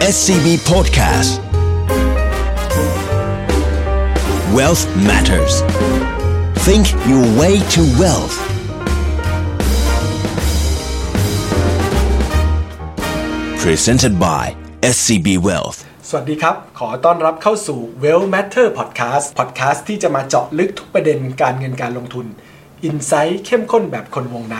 [0.00, 1.40] SCB Podcast
[4.54, 5.62] Wealth Matters
[6.66, 8.36] Think your way to wealth
[13.58, 15.78] Presented by SCB Wealth
[16.08, 22.26] สวัสดีครับ ขอต้อนรับเข้าสู่ Well Matter Podcast Podcast ที่จะมาเจาะลึกทุกประเด็นการเงินการลงทุน
[22.84, 24.56] อินไซต์เข้มข้นแบบคนวงใน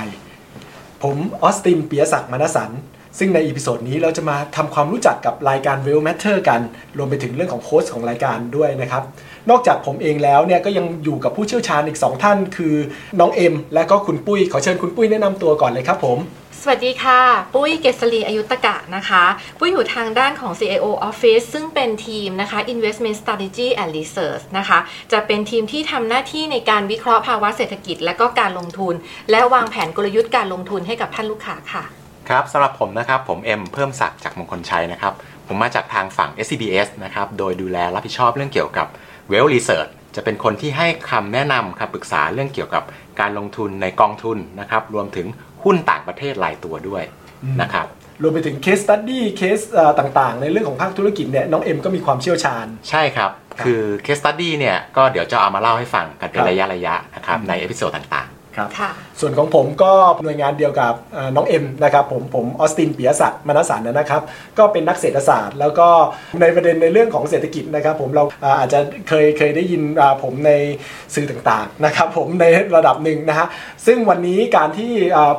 [1.03, 2.73] ผมออสตินเปียศักดิ์มณสัน
[3.19, 6.61] ซึ่งใน episode นี้เราจะมาทำความรู้จักกับรายการ Wealth Matter กัน
[6.99, 9.03] รวมไปถึงเรื่องของโค้ชของรายการด้วยนะครับ
[9.51, 12.75] นอกจากผมเองแล้วเนี่ยก็ยังอยู่กับผู้เชี่ยวชาญอีก 2 ท่าน คือ
[13.21, 16.19] น้องเอ็มและก็คุณปุ้ย ขอเชิญคุณปุ้ยแนะนำตัวก่อนเลยครับผม
[16.63, 17.21] สวัสดีค่ะ
[17.55, 19.25] ปุ้ยเกษรีอายุตกะนะคะ
[19.59, 24.79] ปุ้ยอยู่ทางด้านของ CIO Office ซึ่งเป็นทีมนะคะ Investment Strategy and Research นะคะ
[25.13, 28.95] จะเป็นทีมที่ทำหน้าที่ในการวิเคราะห์ภาวะเศรษฐกิจ และก็การลงทุน
[29.31, 31.85] และวางแผนกลยุทธ์การลงทุนให้กับท่านลูกค้าค่ะ
[32.29, 35.13] ครับสำหรับผมนะครับผมเอ็มเพิ่มศักดิ์จากมงคลชัยนะครับ
[35.47, 38.87] ผมมาจากทางฝั่ง SCBS นะครับโดยดูแลรับผิดชอบเรื่องเกี่ยวกับ
[39.31, 42.83] Wealth Research จะเป็นคนที่ให้คำแนะนำคำปรึกษาเรื่องเกี่ยวกับ
[43.21, 45.27] การลงทุนในกองทุนนะครับรวมถึง
[45.65, 47.05] หุ้นต่างประเทศรายตัวด้วย
[47.63, 47.87] นะครับ
[48.23, 49.61] รวมไปถึง case study case
[49.99, 53.31] ต่างๆ ในเรื่องของภาคธุรกิจเนี่ยน้องเอ็มก็มีความเชี่ยวชาญ ใช่ครับ
[53.65, 60.93] คือ case study เนี่ยก็เดี๋ยวจะเอามาเล่าให้ฟังกันเป็ครันบระยะระยะๆนะครับใน episode ต่างครับค่ะ ส่วนของผมก็หน่วยงานเดียวกับ
[61.37, 64.23] น้องเอ็มนะครับผมผมออสตินเปิยศักดิ์มนสันนะครับ
[64.59, 65.89] ก็เป็นนักเศรษฐศาสตร์ แล้วก็
[66.41, 68.25] ในประเด็นในเรื่องของเศรษฐกิจนะครับ ผมเรา
[68.59, 69.83] อาจจะเคยเคยได้ยิน
[70.23, 70.53] ผมใน
[71.15, 72.45] สื่อต่างๆนะครับผมใน
[72.77, 73.47] ระดับหนึ่งนะฮะ
[73.87, 74.93] ซึ่งวันนี้การที่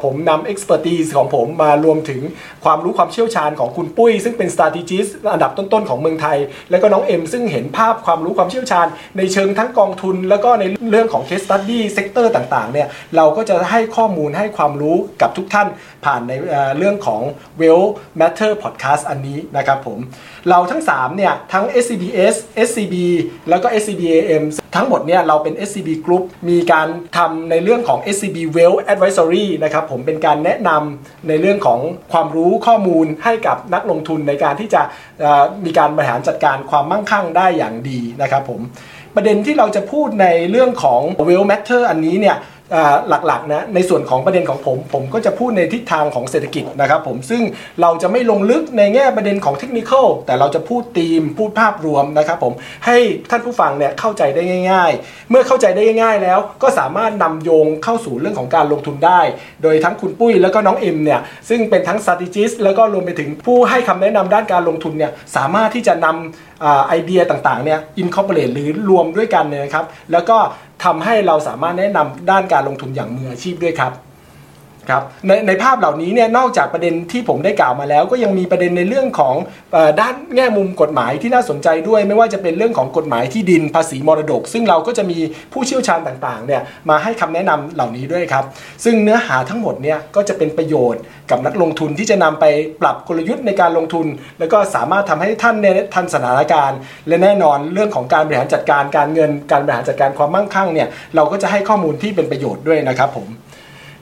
[0.04, 2.22] ผมนำ expertise ของผมมารวมถึง
[2.66, 6.38] ความรู้ความเชี่ยวชาญของคุณปุ้ย ซึ่งเป็น strategist อันดับต้นๆของเมืองไทย
[6.72, 15.68] แล้วก็น้องเอ็มซึ่งเห็นภาพความรู้ความเชี่ยวชาญ ในเชิงทั้งกองทุน แล้วก็ในเรื่องของ case study sector ต่างๆเนี่ยเราก็จะให้ข้อมูลให้ความรู้กับทุกท่าน
[16.06, 16.34] ผ่านใน
[16.78, 17.22] เรื่องของ
[17.62, 17.84] Well
[18.20, 20.00] Matter Podcast อันนี้นะครับผม
[20.50, 22.36] เราทั้ง3เนี่ยทั้ง SCBS
[22.68, 22.96] SCB
[23.50, 24.44] แล้วก็ SCBAM
[24.76, 26.88] ทั้งหมดเนี่ยเราเป็น SCB Group มีการ
[27.18, 31.80] ทำในเรื่องของ SCB Well Advisory นะครับผมเป็นการแนะนำในเรื่องของ
[32.12, 34.82] ความรู้ข้อมูลให้กับนักลงทุนในการที่จะ
[35.66, 38.62] มีการบริหารจัดการความมั่งคั่งได้อย่างดีนะครับผม
[39.16, 42.38] ประเด็นที่เราจะพูดในเรื่องของ Well Matter อันนี้เนี่ย
[43.28, 47.42] หลักๆนะในส่วนของประเด็นของผมผมก็จะพูดในทิศทางของเศรษฐกิจนะครับผมซึ่ง
[47.82, 49.92] เราจะไม่ลงลึกในแง่ประเด็นของเทคนิค
[50.26, 52.54] แต่เราจะพูดธีมพูดภาพรวมนะครับผม
[52.86, 52.98] ให้
[53.30, 54.42] ท่านผู้ฟังเนี่ยเข้าใจได้
[54.72, 59.22] ง่าย ๆ เมื่อเข้าใจได้ง่าย ๆ แล้วก็สามารถนำโยงเข้าสู่เรื่องของการลงทุนได้
[59.64, 70.38] โดยทั้งคุณปุ้ยแล้วก็น้องเอ็มเนี่ยซึ่งเป็นทั้ง strategist แล้วก็รวมไปถึงผู้ให้คำแนะนำด้านการลงทุนเนี่ยสามารถที่จะนำอ่าไอเดียต่างๆเนี่ย incorporate หรือรวมด้วยกันเนี่ยนะครับ แล้วก็
[70.84, 73.92] ทำให้เราสามารถแนะนำด้านการลงทุนอย่างมืออาชีพด้วยครับ
[74.90, 79.36] ครับในในภาพเหล่านี้เนี่ยนอกจากประเด็นที่ผมได้กล่าวมาแล้ว ก็ยังมีประเด็นในเรื่องของ
[80.00, 85.18] ด้านแง่มุมกฎหมายที่น่าสนใจด้วย ไม่ว่าจะเป็นเรื่องของกฎหมายที่ดินภาษีมรดก ซึ่งเราก็จะมี
[85.54, 88.44] ผู้เชี่ยวชาญต่างๆเนี่ยมาให้คำแนะนำเหล่านี้ด้วยครับ
[88.84, 92.46] ซึ่งเนื้อหาทั้งหมดเนี่ยก็จะเป็นประโยชน์กับนักลงทุนที่จะนำไป
[92.82, 94.08] ปรับกลยุทธ์ในการลงทุน
[94.40, 103.28] แล้วก็สามารถทำให้ท่านเนี่ยทันสถานการณ์ และแน่นอนเรื่องของการบริหารจัดการการเงิน การบริหารจัดการความมั่งคั่งเนี่ยเราก็จะให้ข้อมูลที่เป็นประโยชน์ด้วยนะครับผม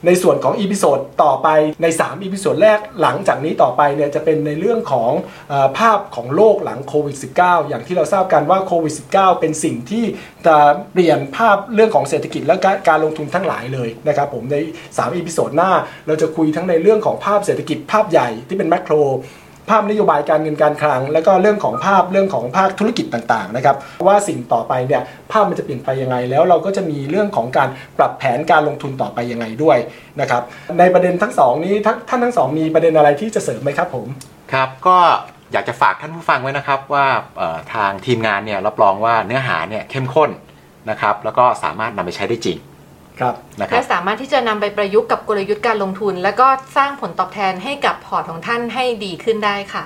[0.06, 1.48] ในส่วนของ episode ต่อไป
[1.82, 5.10] ใน3 episode แรกหลังจากนี้ต่อไปเนี่ยจะเป็นในเรื่องของ
[5.52, 10.04] อภาพของโลกหลังโควิด -19 อย่างที่เราทราบกันว่าโควิด -19 เป็นสิ่งที่
[10.46, 10.56] จะ
[10.92, 14.56] เปลี่ยนภาพเรื่องของเศรษฐกิจและการการลงทุนทั้งหลายเลยนะครับผมใน
[14.86, 15.72] 3 episode หน้า
[16.06, 18.94] เราจะคุยทั้งในเรื่องของภาพเศรษฐกิจภาพใหญ่ที่เป็น macro
[19.70, 27.68] ภาพนโยบายการเงินการคลัง แล้วก็เรื่องของภาพเรื่องของภาคธุรกิจต่างๆนะครับว่าสิ่งต่อไปเนี่ยภาพมันจะเปลี่ยนไปยังไง แล้วเราก็จะมีเรื่องของการ
[27.98, 29.78] ปรับแผนการลงทุนต่อไปยังไงด้วย
[30.20, 30.42] นะครับ
[30.78, 31.74] ในประเด็นทั้งสองนี้
[32.08, 34.06] ท่านทั้งสองมีประเด็นอะไรที่จะเสริมไหมครับผม
[34.52, 34.98] ครับก็
[35.52, 37.06] อยากจะฝากท่านผู้ฟังไว้นะครับว่า
[37.74, 40.30] ทางทีมงานเนี่ยรับรองว่าเนื้อหาเนี่ยเข้มข้น
[40.90, 42.58] นะครับแล้วก็สามารถนำไปใช้ได้จริง
[43.20, 46.46] ครับนะครัและบสามารถที่จะนำไปประยุกต์กับกลยุทธ์การลงทุน แล้วก็
[46.76, 49.84] สร้างผลตอบแทนให้กับพอร์ตของท่านให้ดีขึ้นได้ค่ะ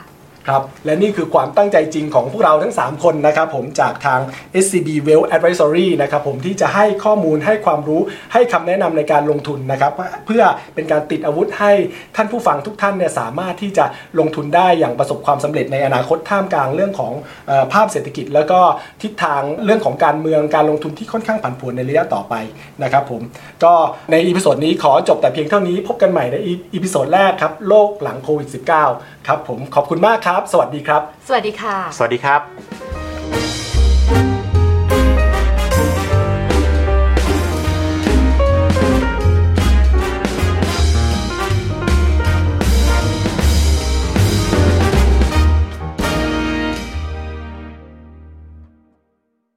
[0.48, 4.20] ครับและนี่คือความตั้งใจจริงของพวกเราทั้ง 3 คนนะครับผมจากทาง
[4.64, 8.00] SCB Wealth Advisory นะครับผมที่จะให้ข้อมูลให้ความรู้
[8.32, 9.92] ให้คำแนะนำในการลงทุนนะครับ
[10.26, 10.42] เพื่อ
[10.74, 11.72] เป็นการติดอาวุธให้
[12.16, 13.84] ท่านผู้ฟังทุกท่านเนี่ยสามารถที่จะ
[14.18, 17.12] ลงทุนได้อย่างประสบความสำเร็จในอนาคตท่ามกลางเรื่องของ
[17.50, 18.60] ออภาพเศรษฐกิจ แล้วก็
[19.02, 22.34] ทิศทางเรื่องของการเมืองการลงทุนที่ค่อนข้างผันผวนในระยะต่อไป
[22.82, 23.22] นะครับผม
[23.64, 23.72] ก็
[24.10, 26.36] ใน episode นี้ขอจบแต่เพียงเท่านี้พบกันใหม่ใน
[26.74, 28.48] episode แรกครับโลกหลังโควิด
[28.88, 32.79] -19 ครับผมขอบคุณมากครับครับ สวัสดีครับ สวัสดีค่ะ สวัสดีครับ